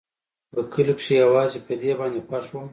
[0.51, 2.67] په کلي کښې يوازې په دې باندې خوښ وم.